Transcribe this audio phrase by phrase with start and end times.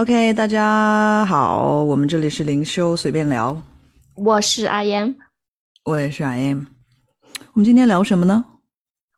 [0.00, 3.62] OK，大家好，我们这里是灵修随便聊，
[4.14, 5.14] 我是阿言，
[5.84, 6.56] 我也是阿燕。
[7.52, 8.42] 我们今天聊什么呢？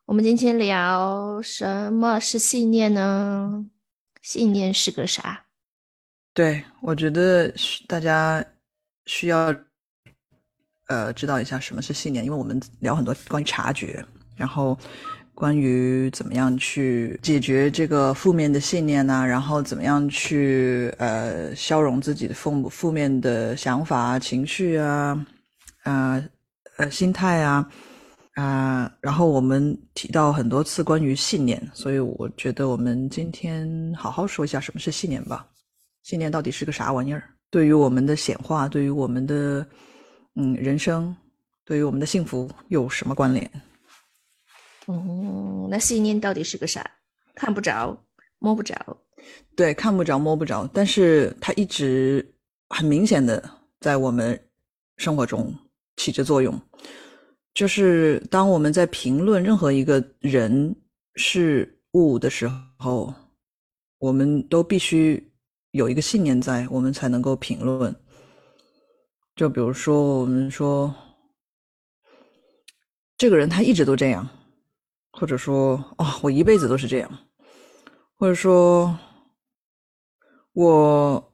[0.03, 3.65] 我们今天聊什么是信念呢？
[4.23, 5.41] 信念是个啥？
[6.33, 8.43] 对，我觉得是大家
[9.05, 9.55] 需要
[10.87, 14.05] 呃知道一下什么是信念，因为我们聊很多关于察觉，
[14.35, 14.77] 然后
[15.33, 25.25] 关于怎么样去解决这个负面的信念呢、然后怎么样去呃消融自己的负负面的想法啊、情绪啊、
[25.83, 26.23] 啊
[26.77, 27.69] 呃心态啊。
[28.35, 35.45] 啊、然后我们提到很多次关于信念，所以我觉得我们今天好好说一下什么是信念吧。
[36.01, 37.23] 信念到底是个啥玩意儿？
[37.51, 39.63] 对于我们的显化，对于我们的
[40.35, 41.15] 嗯人生，
[41.63, 43.47] 对于我们的幸福有什么关联？
[44.87, 46.89] 嗯，那信念到底是个啥？
[47.35, 47.97] 看不着，
[48.39, 48.75] 摸不着。
[49.55, 52.35] 对，看不着摸不着，但是它一直
[52.69, 53.41] 很明显的
[53.79, 54.37] 在我们
[54.97, 55.53] 生活中
[55.95, 56.59] 起着作用。
[57.53, 60.75] 就是当我们在评论任何一个人
[61.15, 63.13] 事物的时候，
[63.99, 65.31] 我们都必须
[65.71, 67.95] 有一个信念在，我们才能够评论。
[69.35, 70.93] 就比如说，我们说
[73.17, 74.27] 这个人他一直都这样，
[75.13, 77.19] 或者说哦，我一辈子都是这样，
[78.17, 78.93] 或者说
[80.53, 81.33] 我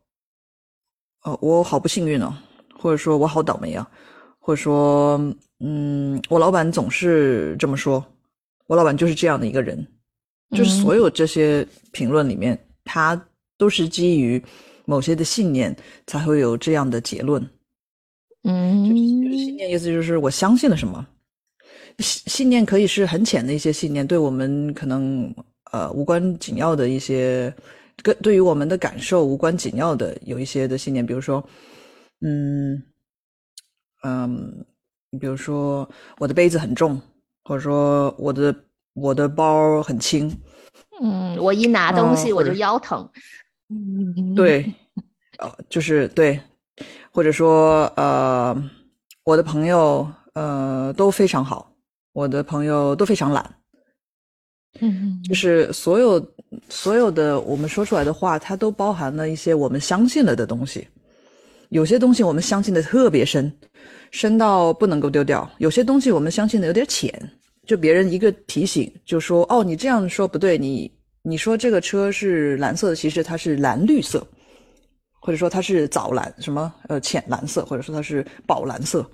[1.24, 2.32] 呃我好不幸运哦，
[2.78, 3.90] 或者说我好倒霉啊，
[4.38, 5.18] 或者说
[5.62, 8.06] 嗯，我老板总是这么说，
[8.68, 9.88] 我老板就是这样的一个人，
[10.52, 13.20] 就是所有这些评论里面，他
[13.58, 14.42] 都是基于
[14.86, 17.42] 某些的信念才会有这样的结论。
[18.44, 21.06] 嗯，就是信念意思就是我相信了什么，
[22.00, 25.34] 信信念可以是很浅的一些信念，对我们可能
[25.72, 27.54] 呃无关紧要的一些，
[28.02, 31.44] 跟对于我们的感受无关紧要的有一些的信念，比如说，
[32.22, 32.82] 嗯
[34.04, 34.66] 嗯，
[35.20, 37.00] 比如说我的杯子很重，
[37.44, 38.56] 或者说我的
[38.94, 40.32] 我的包很轻，
[41.02, 43.08] 嗯，我一拿东西我就腰疼。
[43.70, 44.74] 嗯， 对，
[45.38, 46.40] 呃，就是对，
[47.12, 48.56] 或者说呃，
[49.24, 51.69] 我的朋友呃都非常好，
[52.20, 53.56] 我的朋友都非常懒，
[54.82, 56.22] 嗯，就是所有
[56.68, 60.86] 所有的我们说出来的话，它都包含了一些我们相信了的东西。
[61.70, 63.50] 有些东西我们相信的特别深，
[64.12, 67.10] 深到不能够丢掉；有些东西我们相信的有点浅，
[67.66, 70.92] 就别人一个提醒，就说哦，你这样说不对，你
[71.22, 74.28] 你说这个车是蓝色的，其实它是蓝绿色，
[75.22, 79.10] 或者说它是枣蓝什么呃浅蓝色，或者说它是宝蓝色，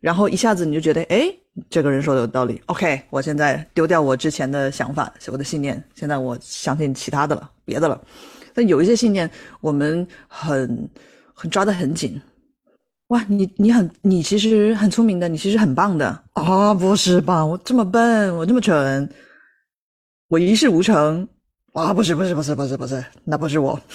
[0.00, 1.32] 然后一下子你就觉得哎，
[1.68, 8.00] 这个人说的有道理，OK，我现在丢掉我之前的想法，我的信念，现在我相信其他的了，别的了。
[8.54, 9.30] 但有一些信念
[9.60, 10.88] 我们很
[11.34, 12.20] 很抓得很紧。
[13.08, 17.44] 哇，你你很你其实很聪明的，你其实很棒的啊、不是吧？
[17.44, 19.08] 我这么笨，我这么蠢，
[20.28, 21.28] 我一事无成
[21.72, 21.94] 啊！
[21.94, 23.78] 不是不是不是不是不是，那不是我。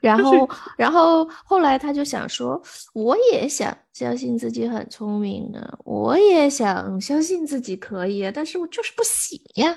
[0.00, 2.60] 然后，然后后来他就想说，
[2.92, 9.76] 我也想相信自己很聪明的，我也想相信自己可以啊，但是我就是不行呀。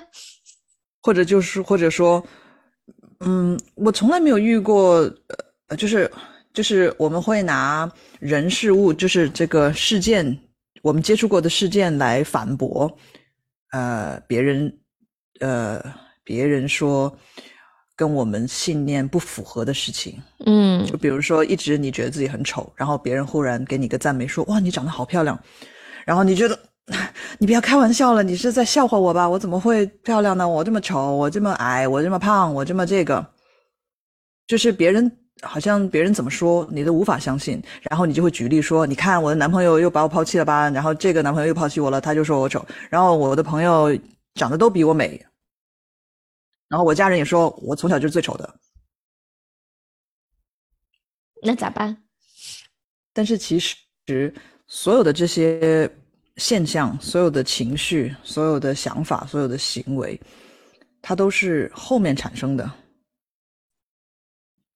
[1.02, 2.22] 或者就是或者说，
[3.20, 5.08] 嗯，我从来没有遇过，
[5.68, 6.10] 呃，就是
[6.52, 10.36] 就是我们会拿人事物，就是这个事件，
[10.82, 12.92] 我们接触过的事件来反驳，
[13.70, 14.76] 呃，别人，
[15.40, 15.82] 呃，
[16.24, 17.14] 别人说
[17.94, 25.38] 跟我们信念不符合的事情，嗯就比如说一直你觉得自己很丑，然后别人忽然给你个赞美说，哇，你长得好漂亮，
[26.04, 26.58] 然后你觉得。
[27.40, 29.28] 你不要开玩笑了，你是在笑话我吧？
[29.28, 30.48] 我怎么会漂亮呢？
[30.48, 33.26] 我这么丑，我这么矮，我这么胖，我这么这个，
[34.46, 35.10] 就是别人
[35.42, 37.60] 好像别人怎么说你都无法相信，
[37.90, 40.70] 然后你就会举例说，你看我的男朋友又把我抛弃了吧？
[40.70, 43.90] 然后这个男朋友又抛弃我了，他就说我丑，然后我的朋友
[44.36, 45.26] 长得都比我美，
[46.68, 48.60] 然后我家人也说我从小就是最丑的，
[51.42, 52.04] 那咋办？
[53.12, 54.32] 但是其实
[54.66, 55.90] 所有的这些
[56.36, 60.20] 现象、所有的情绪、所有的想法、所有的行为，
[61.00, 62.70] 它都是后面产生的。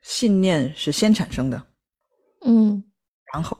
[0.00, 1.66] 信念是先产生的，
[2.46, 2.82] 嗯
[3.32, 3.56] 然后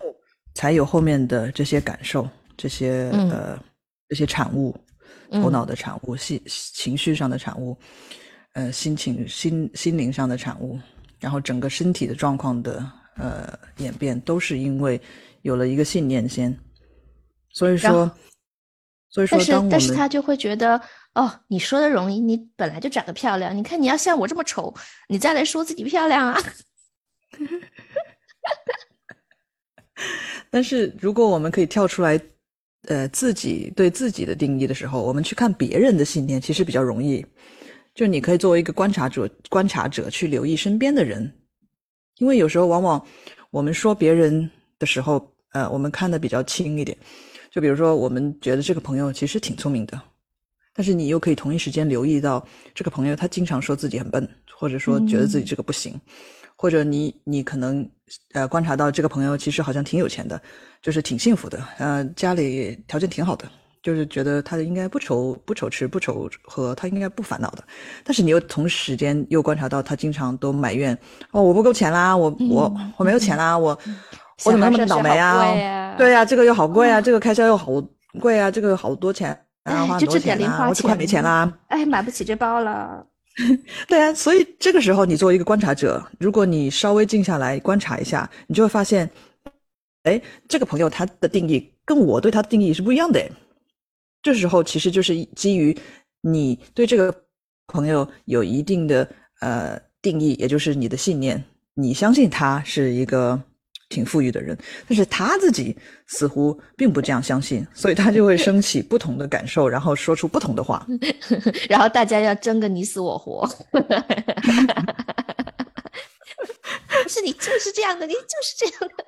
[0.55, 2.27] 才有后面的这些感受、
[2.57, 3.65] 这些、嗯呃
[4.09, 4.90] 这些产物，嗯
[5.31, 7.79] 头脑的产物、心情绪上的产物，
[8.53, 10.79] 呃心情心心灵上的产物，
[11.19, 15.01] 然后整个身体的状况的呃演变，都是因为
[15.43, 16.57] 有了一个信念先。
[17.53, 18.11] 所以说，
[19.09, 20.81] 所以说但，是但是他就会觉得，
[21.15, 24.73] 哦，你说的容易，你本来就长得漂亮，你看你要像我这么丑，
[25.09, 26.41] 你再来说自己漂亮啊？
[30.49, 32.19] 但是如果我们可以跳出来，
[32.89, 37.25] 呃，自己对自己的定义的时候，我们去看别人的信念，其实比较容易。
[37.95, 41.31] 就你可以作为一个观察者，观察者去留意身边的人，
[42.19, 43.05] 因为有时候往往
[43.51, 46.97] 我们说别人的时候，呃，我们看的比较轻一点。
[47.51, 50.01] 就比如说，我们觉得这个朋友其实挺聪明的，
[50.73, 56.01] 但是你又可以同一时间留意到这个朋友他经常说自己很笨，或者说觉得自己这个不行，
[56.57, 57.87] 或者你你可能
[58.35, 60.41] 呃观察到这个朋友其实好像挺有钱的，
[60.83, 63.45] 就是挺幸福的，呃家里条件挺好的，
[63.83, 67.65] 就是觉得他应该不愁不愁吃不愁喝，他应该不烦恼的。
[68.05, 70.97] 但是你又同时间又观察到他经常都埋怨
[71.33, 73.79] 哦我不够钱啦，我我我没有钱啦，我
[74.45, 75.95] 我怎么那么倒霉啊？
[75.97, 77.69] 对呀、这个又好贵啊，这个开销又好
[78.21, 79.31] 贵啊，这个好多钱
[79.65, 81.53] 啊，哎花很多钱啊，零花我这快没钱啦。
[81.69, 83.05] 哎，买不起这包了。
[83.89, 89.09] 对啊，所以这个时候你作为一个观察者，如果你稍微静下来观察一下，你就会发现，
[90.03, 93.25] 哎，这个朋友他的定义跟我对他的定义是不一样的。
[94.23, 95.77] 这时候其实就是基于
[96.21, 97.25] 你对这个
[97.69, 99.09] 朋友有一定的
[99.41, 101.43] 呃定义，也就是你的信念，
[101.75, 103.41] 你相信他是一个
[103.91, 104.57] 挺富裕的人，
[104.89, 105.77] 但是他自己
[106.07, 110.87] 似乎并不这样相信，所以他就会升起不同的感受，然后说出不同的话。
[111.69, 113.47] 然后大家要争个你死我活。
[117.03, 119.05] 不 是你就是这样的，你就是这样的。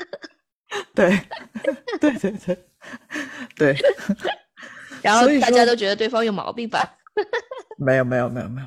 [0.94, 1.20] 对，
[2.00, 2.58] 对对对
[3.56, 3.76] 对，
[5.02, 6.96] 然后大家都觉得对方有毛病吧？
[7.78, 8.66] 没有没有没有没有，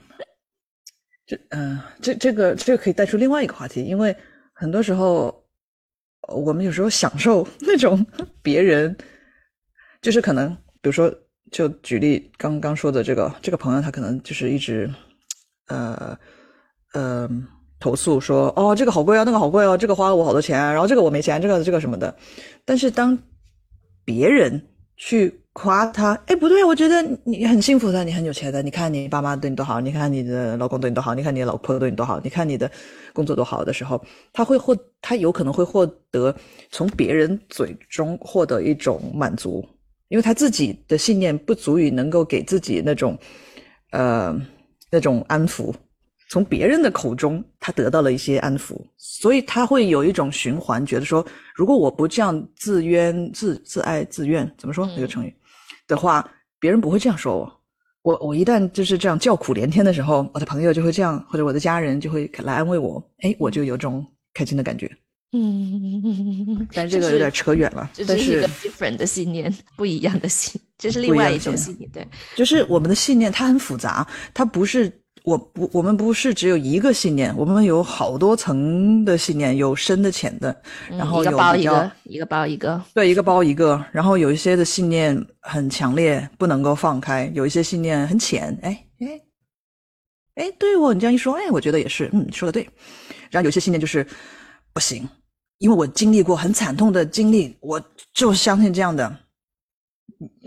[1.25, 4.15] 这嗯、这这个这个可以带出另外一个话题，因为
[4.53, 5.44] 很多时候呃
[6.27, 8.05] 我们有时候享受 那种
[8.41, 8.95] 别人，
[10.01, 10.49] 就是可能
[10.81, 11.13] 比如说
[11.51, 14.89] 就举例刚刚说的这个这个朋友，他可能就是一直
[15.67, 16.17] 呃
[16.93, 17.29] 呃
[17.79, 22.15] 投诉说哦这个好贵啊，那个好贵哦，这个花了我好多钱啊，然后这个我没钱，这个这个什么的，
[22.65, 23.17] 但是当
[24.03, 32.69] 别人去夸他，哎，不对，我觉得你很幸福的，你很有钱的，你看你爸妈对你多好，你看你的老公对你多好，你看你的老婆对你多好，你看你的
[33.13, 34.03] 工作多好的时候，
[34.33, 36.35] 他会获，他有可能会获得
[36.71, 39.65] 从别人嘴中获得一种满足，
[40.09, 43.17] 因为他自己的信念不足以能够给自己那种，
[43.91, 44.37] 呃，
[44.91, 45.73] 那种安抚。
[46.27, 54.89] 从别人的口中，他得到了一些安抚，所以他会有一种循环，觉得说，如果我不这样自冤、自自爱、自怨，怎么说？
[54.95, 55.33] 那个成语
[55.87, 56.27] 的话，
[56.59, 57.61] 别人不会这样说我。
[58.01, 64.89] 我我一旦就是这样叫苦连天的时候，我的朋友就会这样，或者我的家人就会来安慰我，哎，我就有种开心的感觉。
[65.31, 71.89] 嗯，但是 这个有点扯远了，这是一个 different 的信念，不一样的信，这是另外一种信念。
[71.91, 74.87] 对，就是我们的信念它很复杂，它不是
[75.25, 80.55] 我不我们不是只有一个信念，我们有好多层的信念，有深的浅的，
[80.89, 82.81] 然后一个有一个，一个包一个。
[82.93, 89.21] 对，一个包一个，然后有一些的信念很强烈，不能够放开；有一些信念很浅，哎哎
[90.35, 92.69] 哎，对哦，你这样一说，哎，我觉得也是，嗯，说的对。
[93.31, 94.05] 然后有些信念就是
[94.73, 95.07] 不行，
[95.57, 97.81] 因为我经历过很惨痛的经历，我
[98.13, 99.17] 就相信这样的。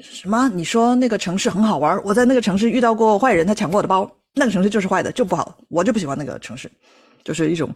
[0.01, 0.49] 什么？
[0.51, 6.71] 你说那个城市很好玩，我在那个城市遇到过坏人，他抢过我的包，那个城市就是坏的，就不好，我就不喜欢那个城市，
[7.25, 7.73] 就是一种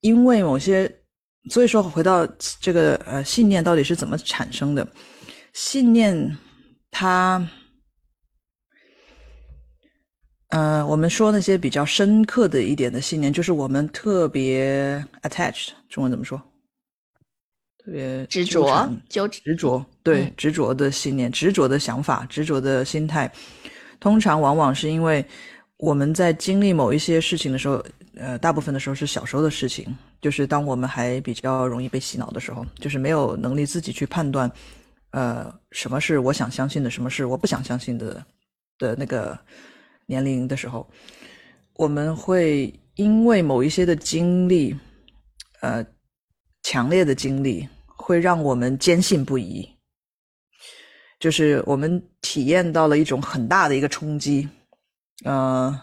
[0.00, 0.90] 因为某些，
[1.50, 2.26] 所以说回到
[2.60, 4.86] 这个呃信念到底是怎么产生的？
[5.52, 6.38] 信念
[6.90, 7.44] 它，
[10.48, 16.40] 呃，我们说那些比较深刻的一点的信念，就是我们特别 attached，中文怎么说？
[17.84, 23.32] 特别执着就执着，对嗯执着的信念、执着的想法、执着的心态，
[24.00, 25.24] 通常往往是因为
[25.76, 27.84] 我们在经历某一些事情的时候，
[28.16, 29.86] 呃，大部分的时候是小时候的事情，
[30.20, 34.50] 就是当我们还比较容易被洗脑的时候，就是没有能力自己去判断，
[35.12, 38.24] 呃，什么是我想相信的，什么是我不想相信的
[38.78, 39.38] 的那个
[40.06, 40.88] 年龄的时候，
[41.74, 44.76] 我们会因为某一些的经历，
[45.60, 45.84] 呃，
[46.62, 49.66] 强烈的经历会让我们坚信不疑，
[51.20, 54.48] 就是我们体验到了一种很大的一个冲击，
[55.24, 55.82] 呃，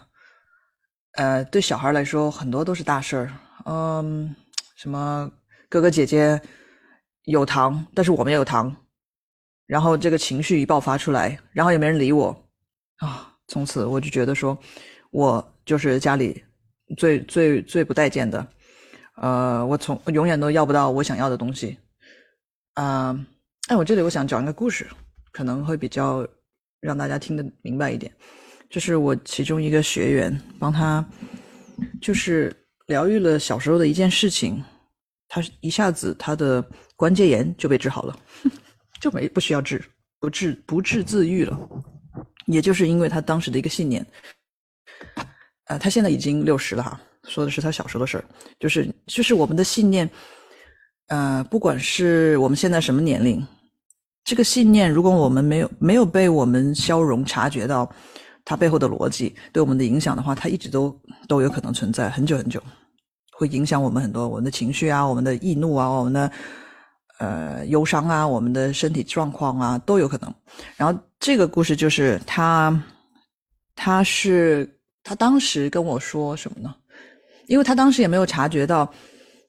[1.12, 3.32] 呃，对小孩来说很多都是大事儿，
[3.64, 4.34] 嗯，
[4.76, 5.30] 什么
[5.68, 6.40] 哥哥姐姐
[7.22, 8.74] 有糖，但是我没有糖，
[9.66, 12.36] 然后这个情绪一爆发出来，然后也没人理我，
[12.96, 14.58] 啊，从此我就觉得说，
[15.12, 16.44] 我就是家里
[16.96, 18.44] 最最最不待见的。
[19.20, 21.78] 呃，我从永远都要不到我想要的东西。
[22.74, 23.16] 啊、
[23.68, 24.88] 哎，我这里我想讲一个故事，
[25.32, 26.26] 可能会比较
[26.80, 28.12] 让大家听得明白一点。
[28.70, 31.04] 就是我其中一个学员帮他，
[32.00, 32.54] 就是
[32.86, 34.62] 疗愈了小时候的一件事情，
[35.28, 36.62] 他一下子他的
[36.94, 38.18] 关节炎就被治好了，
[39.00, 39.82] 就没不需要治，
[40.20, 41.58] 不治不治自愈了。
[42.46, 44.06] 也就是因为他当时的一个信念，
[45.66, 48.24] 呃，他现在已经六十了哈，说的是他小时候的事儿，
[48.58, 50.08] 就是就是我们的信念，
[51.08, 53.46] 呃，不管是我们现在什么年龄，
[54.28, 57.90] 这个信念如果我们没有没有被我们消融察觉到。
[58.44, 62.58] 它背后的逻辑对我们的影响的话，它一直都都有可能存在很久很久，
[63.32, 66.32] 会影响我们很多我们的情绪啊，我们的易怒啊，我们的
[67.18, 70.34] 呃忧伤啊，我们的身体状况啊都有可能。
[70.76, 72.82] 然后这个故事就是他，
[73.76, 74.66] 他是
[75.04, 76.74] 他当时跟我说什么呢？
[77.48, 78.90] 因为他当时也没有察觉到，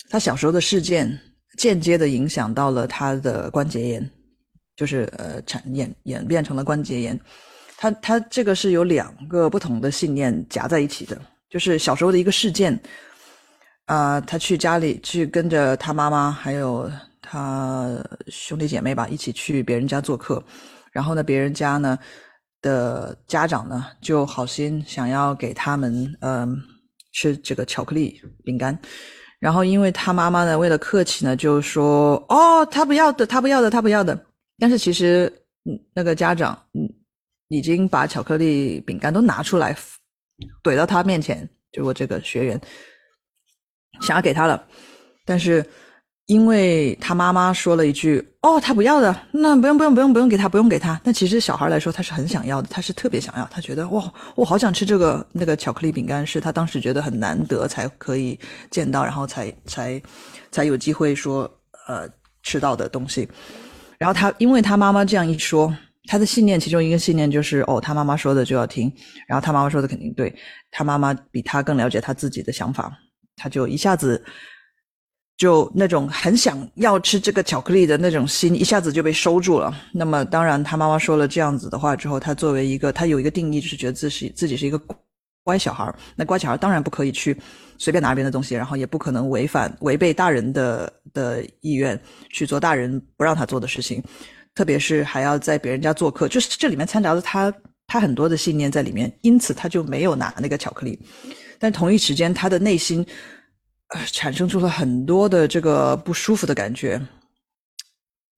[0.10, 1.18] 他小时候的事件
[1.58, 4.12] 间接的影响到了他的关节炎，
[4.80, 7.20] 就是呃产演演变成了关节炎。
[7.78, 11.20] 他他这个是有两个不同的信念夹在一起的，
[11.50, 12.80] 就是小时候的一个事件，
[13.88, 16.90] 啊，他去家里去跟着他妈妈还有
[17.22, 17.90] 他
[18.28, 20.42] 兄弟姐妹吧一起去别人家做客，
[20.94, 22.00] 然后呢，别人家呢
[22.62, 26.58] 的家长呢就好心想要给他们嗯
[27.14, 28.78] 吃这个巧克力饼干，
[29.40, 34.26] 然后因为他妈妈呢为了客气呢就说哦他不要的他不要的他不要的，
[34.60, 35.32] 但是其实
[35.66, 36.88] 嗯那个家长嗯。
[37.52, 39.76] 已经把巧克力饼干都拿出来，
[40.62, 42.62] 怼到他面前，就我这个学员
[44.02, 44.64] 想要给他了，
[45.26, 45.66] 但是
[46.28, 58.40] 因为他妈妈说了一句：“哦，他不要的，那不用不用不用不用给他，不用给他。”但其实小孩来说，他是很想要的，他是特别想要，他觉得哇，我好想吃这个那个巧克力饼干，是他当时觉得很难得才可以
[58.70, 60.00] 见到，然后才才
[60.52, 61.52] 才有机会说
[61.88, 62.08] 呃
[62.44, 63.28] 吃到的东西。
[64.00, 65.72] 然后他因为他妈妈这样一说。
[66.08, 68.92] 他的信念其中一个信念就是哦，他妈妈说的就要听，
[69.28, 70.34] 然后他妈妈说的肯定对，
[70.72, 72.92] 他妈妈比他更了解他自己的想法，
[73.36, 74.20] 他就一下子
[75.38, 79.72] 就那种很想要吃这个巧克力的那种心一下子就被收住了。
[79.94, 84.82] 那么当然，他妈妈说了这样子的话之后，他作为一个他有一个定义，就是觉得自己自己是一个
[85.50, 87.36] 乖小孩那乖小孩当然不可以去
[87.80, 94.04] 随便拿别人的东西，然后也不可能违反违背大人的的意愿去做大人不让他做的事情。
[94.54, 97.52] 特别是还要在别人家做客，就是这里面掺杂着他
[97.88, 101.00] 他很多的信念在里面，因此他就没有拿那个巧克力。
[101.58, 103.04] 但同一时间，他的内心
[103.88, 107.02] 呃产生出了很多的这个不舒服的感觉，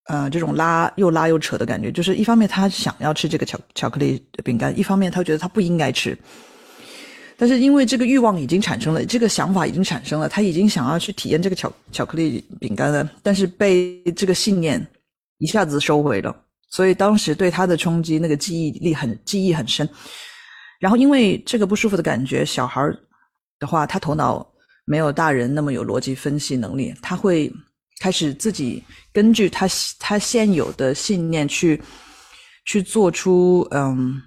[0.05, 6.17] 呃，这种拉又拉又扯的感觉，就是一方面他想要吃这个巧巧克力饼干，一方面他觉得他不应该吃。
[7.41, 14.85] 但是因为这个欲望已经产生了，这个想法已经产生了，他已经想要去体验这个巧巧克力饼干了，但是被这个信念。
[15.39, 16.35] 一下子收回了，
[16.69, 19.89] 所以当时对他的冲击，那个记忆力很记忆很深。
[20.79, 22.79] 然后因为这个不舒服的感觉，小孩
[23.57, 24.47] 的话，他头脑
[24.85, 27.51] 没有大人那么有逻辑分析能力，他会
[27.99, 29.67] 开始自己根据他
[29.97, 31.81] 他现有的信念去
[32.65, 34.21] 去做出嗯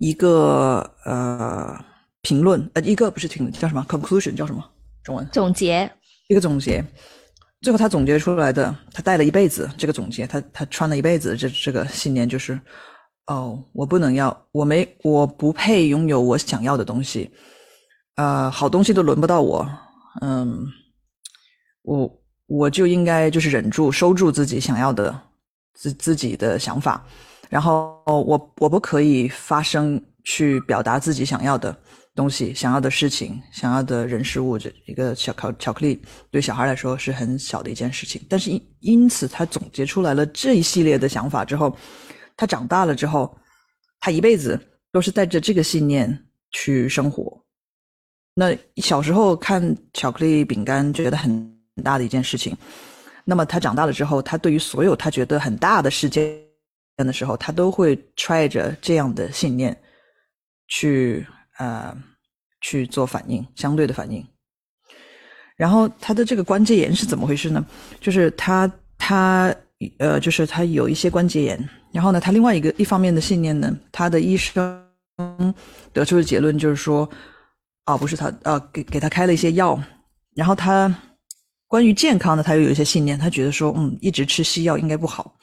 [0.00, 1.82] 一个呃
[2.22, 4.64] 评论呃一个不是评论叫什么？conclusion 叫什么？
[5.02, 5.26] 中文。
[5.32, 5.90] 总结。
[6.28, 6.84] 一个总结。
[7.62, 12.58] 最后，他总结出来的，他带了一辈子这个总结，他他穿了一辈子这这个信念就是，
[13.26, 17.30] 哦，我不能要，我没，我不配拥有我想要的东西，
[18.16, 19.68] 呃，好东西都轮不到我，
[20.22, 20.66] 嗯，
[21.82, 25.20] 我我就应该就是忍住，收住自己想要的
[25.74, 27.04] 自自己的想法，
[27.50, 31.76] 然后我我不可以发声去表达自己想要的。
[32.14, 38.20] 东西想要的事情，想要的人事物，这一个小巧巧克力，对小孩来说是很小的一件事情。
[38.28, 41.74] 但是因因此，他总结出来了这一系列的想法之后，
[42.36, 43.38] 他长大了之后，
[44.00, 47.42] 他一辈子都是带着这个信念去生活。
[48.34, 52.56] 那小时候看巧克力饼干觉得很大的一件事情，
[53.24, 56.36] 那么他长大了之后，他对于所有他觉得很大的事件
[56.96, 59.80] 的时候，他都会揣着这样的信念
[60.66, 61.24] 去。
[61.60, 61.94] 呃，
[62.62, 64.26] 去做反应，相对的反应。
[65.56, 67.62] 然后他的这个关节炎是怎么回事呢？
[68.00, 69.54] 就是他他
[69.98, 71.68] 呃，就是他有一些关节炎。
[71.92, 74.82] 然后呢，他另外一个一方面的信念呢，他的医生
[75.92, 77.06] 得出的结论就是说，
[77.84, 79.78] 哦，不是他呃，给给他开了一些药。
[80.34, 80.94] 然后他
[81.66, 85.34] 关于健康的，他又有一些信念，他觉得说，嗯，一直吃西药应该不好，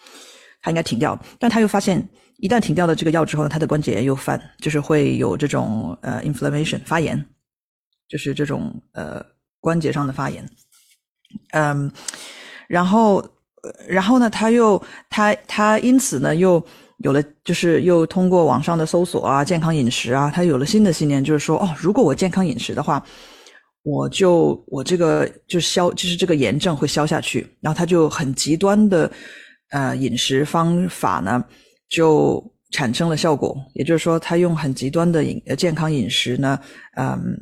[0.67, 1.19] 他应该停掉。
[1.39, 2.07] 但他又发现。
[2.39, 7.25] 一旦停掉了这个药之后呢，他的关节炎又犯，就是会有这种呃 inflammation 发炎，
[8.07, 9.25] 就是这种呃
[9.59, 10.47] 关节上的发炎。
[11.53, 11.91] 嗯，
[12.67, 13.27] 然后
[13.87, 16.63] 然后呢，他又他他因此呢又
[16.99, 23.03] 有了，就是又通过网上的搜索啊，健康饮食啊，他有了新的信念，就是说，哦，如果我健康饮食的话，
[23.81, 27.47] 我就我这个就消，就是这个炎症会消下去。
[27.61, 29.11] 然后他就很极端的
[29.71, 31.43] 呃饮食方法呢，
[31.89, 33.55] 就产生了效果。
[33.73, 36.59] 也就是说，他用很极端的饮健康饮食呢，
[36.95, 37.37] 嗯。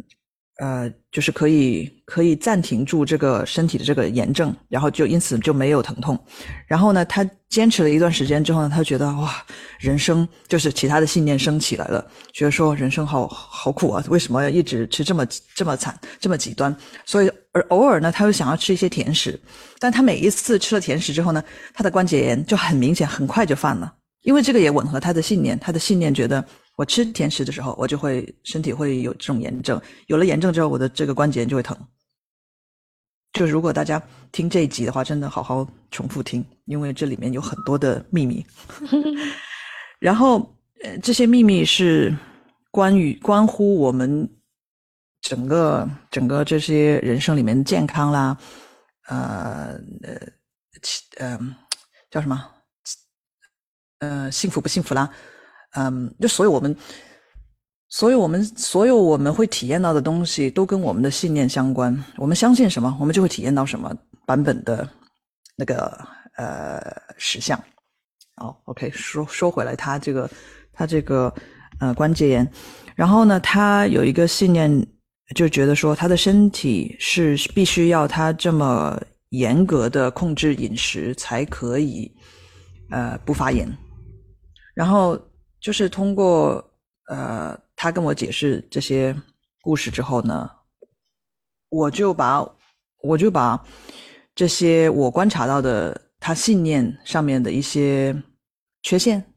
[0.57, 6.17] 呃，就是可以可以暂停住这个身体的这个炎症，然后就因此就没有疼痛。
[6.65, 9.45] 然后呢，他坚持了一段时间之后呢，他觉得哇，
[9.79, 16.73] 人生就是其他的信念升起来了，觉得说人生好好苦啊，为什么要一直吃这么这么惨这么极端？
[17.05, 19.39] 所以而偶尔呢，他又想要吃一些甜食，
[19.79, 21.41] 但他每一次吃了甜食之后呢，
[21.73, 26.45] 他的关节炎就很明显，很快就犯了，因为这个也吻合他的信念，他的信念觉得。
[26.77, 31.73] 我吃甜食的时候，我就会身体会有这种炎症，有了炎症之后，我的这个关节就会疼。
[33.31, 34.01] 就如果大家
[34.33, 38.45] 听这一集的话，真的好好重复听，因为这里面有很多的秘密。
[39.99, 42.13] 然后，呃，这些秘密是
[42.71, 44.29] 关于关乎我们
[45.25, 48.37] 整个整个这些人生里面健康啦，
[49.07, 50.21] 呃呃，
[51.17, 51.39] 呃，
[52.11, 52.39] 叫什么？
[53.99, 55.09] 呃，幸福不幸福啦？
[55.71, 56.77] 嗯，就所有我们，
[57.89, 62.05] 所有我们，所有我们会体验到的东西，都跟我们的信念相关。
[62.17, 63.91] 我们相信什么，我们就会体验到什么
[64.27, 64.87] 版本的
[65.55, 66.79] 那个呃
[67.17, 67.59] 实相。
[68.35, 70.29] 好，OK，说说回来，他这个
[70.71, 71.33] 他这个
[71.79, 72.47] 呃关节炎，
[72.93, 74.87] 然后呢，他有一个信念，
[75.33, 82.11] 就觉得说他的身体是必须要他这么严格的控制饮食才可以
[82.91, 83.67] 呃不发炎，
[84.73, 85.19] 然后。
[85.61, 86.63] 就是通过
[87.07, 89.15] 呃，他跟我解释这些
[89.63, 90.47] 故事之后呢，
[91.69, 92.47] 我就把
[93.01, 93.59] 我就把
[94.35, 98.15] 这些我观察到的他信念上面的一些
[98.83, 99.33] 缺陷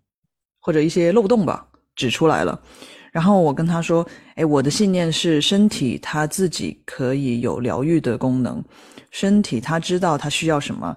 [0.61, 1.67] 或者一些漏洞吧
[1.97, 2.61] 指出来了。
[3.13, 8.63] 然后我跟他说：“哎，我的信念是身体他自己可以有疗愈的功能，
[9.11, 10.97] 身体他知道他需要什么，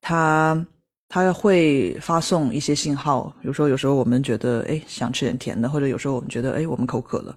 [0.00, 0.66] 他。”
[1.14, 7.36] 它会发送一些信号，比如说有时候我们觉得哎想吃点甜的，或者有时候我们觉得哎我们口渴了，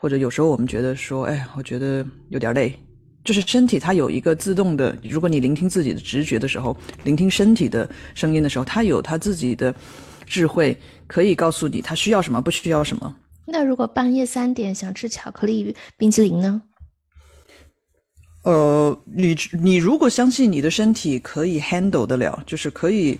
[0.00, 2.76] 或者有时候我们觉得说哎我觉得有点累，
[3.22, 9.72] 就是身体它有一个自动的，如果你聆听自己的直觉的时候，聆听身体的声音的时候，它有它自己的
[10.26, 13.14] 智慧，可以告诉你它需要什么，不需要什么。
[13.46, 16.62] 那如果半夜三点想吃巧克力冰淇淋呢？
[18.44, 23.18] 呃，你你如果相信你的身体可以 handle 得了，就是可以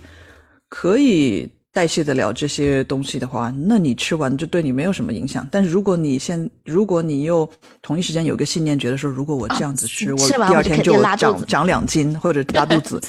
[0.67, 5.47] 可以代谢得了这些东西的话，那你吃完就对你没有什么影响。
[5.49, 7.49] 但是如果你现如果你又
[7.81, 13.01] 同一时间有个信念，觉得说如果我这样子吃，我第二天就长长两斤或者拉肚子，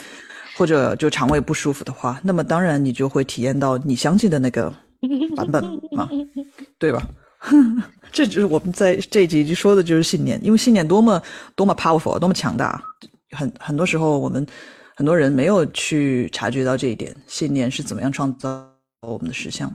[0.57, 4.72] 或者就肠胃不舒服的话，那么当然你就会体验到你相信的那个
[5.35, 6.09] 版本嘛，
[6.79, 7.07] 对吧？
[8.11, 11.23] 这就是我们在这一集就说的就是信念，因为信念多么
[11.55, 12.83] 多么 powerful，多么强大。
[13.33, 14.47] 很很多时候，我们
[14.97, 18.65] 很多人没有去察觉到这一点，信念是怎么样创造
[19.03, 19.71] 我们的实相。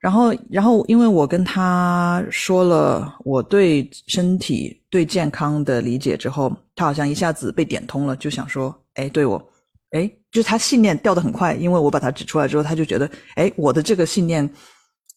[0.00, 9.40] 然后，然后，因为我跟他说了我对身体、对健康的理解之后，他好像一下子被点通了，就想说：“哎，对我，
[9.92, 14.50] 哎，就是他信念掉的很快，因为我把它指出来之后，他就觉得，哎，我的这个信念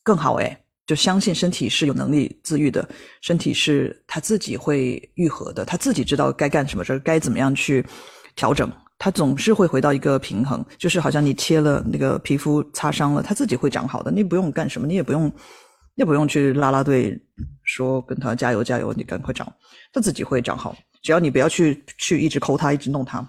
[0.04, 2.88] 更好，哎。”就相信身体是有能力自愈的，
[3.22, 7.84] 身体是他自己会愈合的，他自己知道该干什么事儿该怎么样去
[8.36, 10.64] 调整，他总是会回到一个平衡。
[10.78, 15.32] 就是好像你切了那个皮肤擦伤了，他自己会长好的，你不用干什么，你也不用，
[15.96, 17.20] 也不用去拉拉队
[17.64, 19.52] 说跟他加油加油，你赶快长，
[19.92, 20.76] 他自己会长好。
[21.02, 23.28] 只要你不要去去一直抠他，一直弄他。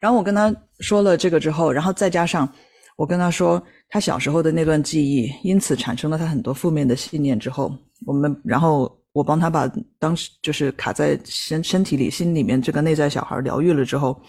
[0.00, 2.50] 然后我跟他说了这个之后，然后再加上
[2.96, 3.62] 我跟他说。
[3.90, 7.38] 他小时候的那段记忆，因此产生了他很多负面的信念。
[7.38, 7.72] 之后，
[8.04, 14.20] 我们然后我帮他把当时就是卡在身身体里、心里面这个内在小孩疗愈了之后，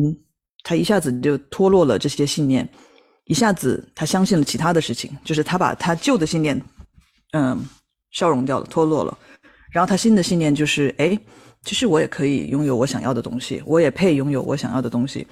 [0.00, 0.12] 嗯，
[0.64, 2.68] 他一下子就脱落了这些信念，
[3.26, 6.60] 一下子他相信了其他的事情，就是他把他旧的信念，
[7.34, 7.64] 嗯，
[8.10, 9.16] 消融掉了、脱落了，
[9.70, 11.16] 然后他新的信念就是，哎，
[11.62, 15.24] 其实我也可以拥有我想要的东西，我也配拥有我想要的东西，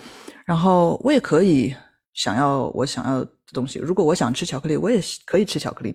[0.46, 1.74] 然后我也可以。
[2.14, 5.94] 想要我想要的东西，如果我想吃巧克力，我也可以吃巧克力。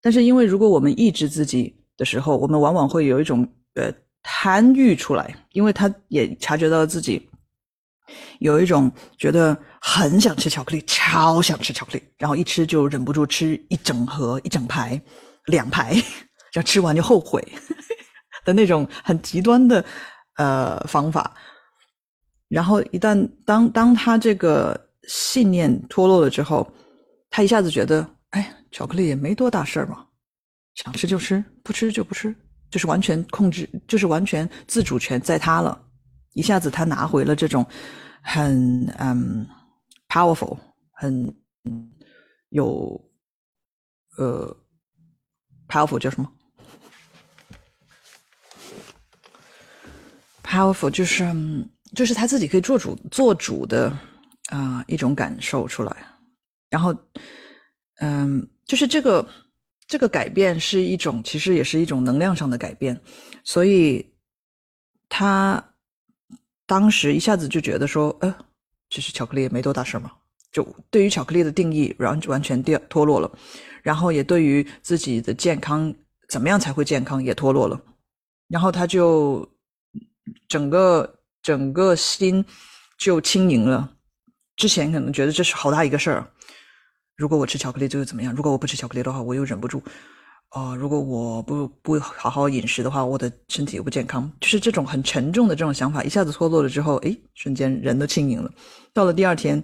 [0.00, 7.28] 但是，因为如果我们抑制自己的时候，我们往往会有一种呃贪欲出来，因为他也察觉到自己
[8.38, 15.00] 有一种觉得很想吃巧克力，超想吃巧克力，然后一吃就忍不住吃一整盒、一整排、
[15.46, 15.92] 两排，
[16.52, 17.46] 然后吃完就后悔
[18.44, 19.84] 的那种很极端的
[20.36, 21.34] 呃方法。
[22.48, 26.70] 然后一旦当当他这个信念脱落了之后，
[27.30, 30.06] 他一下子觉得，哎，巧克力也没多大事儿嘛，
[30.74, 32.32] 想吃就吃，不吃就不吃，
[32.70, 35.86] 就是完全控制，就是完全自主权在他了。
[36.34, 37.66] 一下子他拿回了这种
[38.22, 39.44] 很嗯
[40.08, 40.56] powerful，
[40.92, 41.34] 很
[42.50, 43.00] 有
[44.18, 44.56] 呃
[45.66, 46.30] powerful 叫什么
[50.44, 51.26] ？powerful 就是
[51.94, 53.90] 就是他自己可以做主做主的
[54.48, 55.96] 啊、一种感受出来。
[56.68, 56.94] 然后
[58.00, 59.26] 嗯，就是这个
[59.86, 63.00] 这个改变是一种，其实也是一种能量上的改变，
[63.42, 64.06] 所以
[65.08, 65.72] 他
[66.66, 68.34] 当时一下子就觉得说，呃，
[68.90, 70.12] 其实巧克力也没多大事嘛，
[70.52, 73.30] 就对于巧克力的定义，然后完全掉脱落了，
[73.82, 75.92] 然后也对于自己的健康
[76.28, 77.80] 怎么样才会健康也脱落了，
[78.48, 79.48] 然后他就
[80.46, 82.44] 整个整个心
[82.98, 83.94] 就轻盈了。
[84.58, 86.26] 之前可能觉得这是好大一个事儿，
[87.16, 88.34] 如果我吃巧克力就会怎么样？
[88.34, 89.82] 如果我不吃巧克力的话，我又忍不住。
[90.50, 94.30] 哦、如果我不不好好饮食的话，我的身体又不健康。
[94.40, 98.50] 就是这种很沉重的这种想法一下子脱落了之后，诶，瞬间人都轻盈了。
[98.92, 99.62] 到了第二天，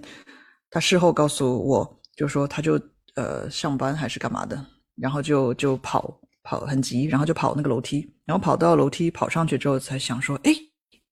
[0.69, 2.79] 他事后告诉我，就说他就
[3.15, 4.63] 呃上班还是干嘛的，
[4.95, 10.55] 然后就就跑跑很急，然后就跑那个楼梯，然后跑到楼梯跑上去之后，才想说，诶，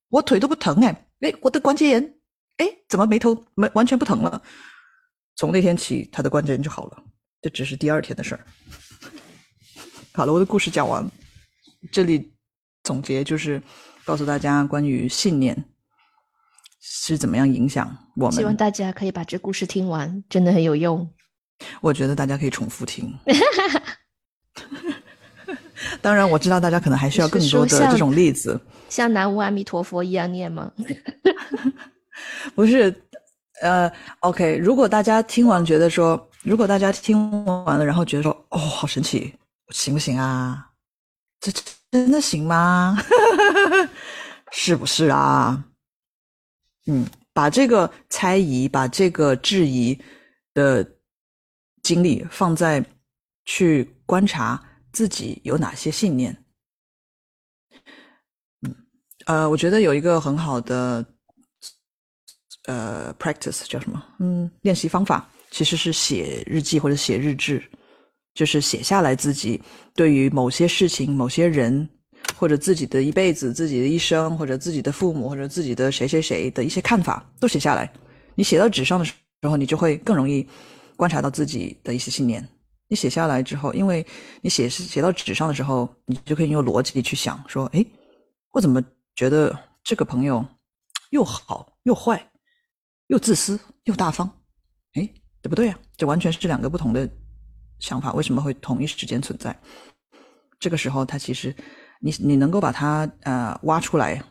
[0.09, 2.13] 我腿都不疼哎，诶，我的关节炎，
[2.57, 4.41] 诶，怎么没头没完全不疼了？
[5.35, 7.03] 从那天起，他的关节炎就好了，
[7.41, 8.45] 这只是第二天的事儿。
[10.13, 11.09] 好了，我的故事讲完。
[11.91, 12.31] 这里
[12.83, 13.61] 总结就是
[14.05, 15.65] 告诉大家关于信念
[16.79, 18.55] 是怎么样影响我们希望。
[18.55, 21.11] 大家可以把这故事听完，真的很有用。
[21.81, 23.13] 我觉得大家可以重复听。
[26.01, 28.59] 当然，我知道大家可能还需要更多的这种例子。
[28.89, 30.71] 像南无阿弥陀佛一样念吗？
[32.55, 32.93] 不是，
[33.61, 39.33] 呃，OK，如果大家听完觉得说，如果大家听完了，然后觉得说，哦，好神奇，
[39.69, 40.71] 行不行啊？
[41.39, 41.51] 这
[41.91, 42.97] 真的行吗？
[44.51, 45.63] 是不是啊？
[46.87, 49.99] 嗯，把这个猜疑，把这个质疑
[50.53, 50.85] 的
[51.81, 52.83] 精力放在
[53.45, 56.45] 去观察自己有哪些信念。
[58.61, 58.75] 嗯，
[59.25, 61.05] 呃，我觉得有一个很好的
[62.65, 64.03] 呃 practice 叫什么？
[64.19, 67.61] 嗯，练习方法其实是写日记或者写日志，
[68.33, 69.61] 就是写下来自己
[69.93, 71.87] 对于某些事情、某些人，
[72.35, 77.91] 或者自己的一辈子、自己的一生，或者自己的父母，或者自己的谁谁谁的一些看法都写下来。
[78.35, 79.13] 你写到纸上的时
[79.47, 80.47] 候，你就会更容易
[80.95, 82.47] 观察到自己的一些信念。
[82.87, 84.05] 你写下来之后，因为
[84.41, 87.85] 你写写到纸上的时候，你就可以用逻辑去想，说，诶，
[88.51, 88.83] 我怎么
[89.15, 90.45] 觉得这个朋友
[91.11, 92.23] 又好又坏，
[93.07, 94.29] 又自私又大方？
[94.93, 95.09] 哎，
[95.41, 95.79] 对不对啊？
[95.97, 97.09] 这完全是两个不同的
[97.79, 99.57] 想法，为什么会同一时间存在？
[100.59, 101.53] 这个时候，他其实
[101.99, 104.23] 你你能够把它呃挖出来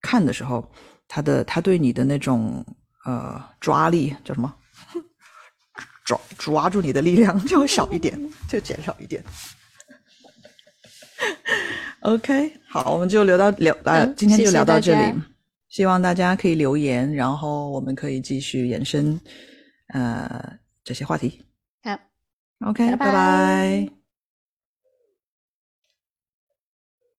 [0.00, 0.70] 看的时候，
[1.06, 2.64] 他的他对你的那种
[3.04, 4.54] 呃抓力叫什么？
[6.04, 9.22] 抓抓住你的力量就会少一点，就减少一点。
[12.00, 15.16] OK，好，我们就聊到聊呃，嗯今天就聊到这里家。
[15.74, 19.20] 希望大家可以留言，然后我们可以继续延伸
[19.88, 21.42] 呃这些话题。
[21.82, 21.98] 好。
[22.70, 24.03] OK，拜拜拜